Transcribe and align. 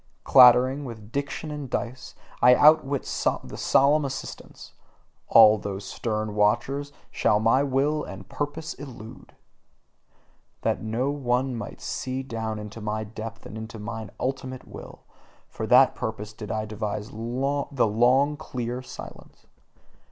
Clattering 0.23 0.83
with 0.83 1.11
diction 1.11 1.51
and 1.51 1.69
dice, 1.69 2.15
I 2.41 2.55
outwit 2.55 3.03
the 3.43 3.55
solemn 3.55 4.03
assistants: 4.03 4.73
all 5.27 5.59
those 5.59 5.85
stern 5.85 6.33
watchers, 6.33 6.91
shall 7.11 7.39
my 7.39 7.61
will 7.61 8.03
and 8.03 8.27
purpose 8.27 8.73
elude. 8.73 9.35
That 10.61 10.81
no 10.81 11.11
one 11.11 11.55
might 11.55 11.81
see 11.81 12.23
down 12.23 12.57
into 12.57 12.81
my 12.81 13.03
depth 13.03 13.45
and 13.45 13.55
into 13.55 13.77
mine 13.77 14.09
ultimate 14.19 14.67
will 14.67 15.01
for 15.47 15.67
that 15.67 15.93
purpose 15.93 16.33
did 16.33 16.49
I 16.49 16.65
devise 16.65 17.11
the 17.11 17.87
long 17.87 18.37
clear 18.37 18.81
silence. 18.81 19.45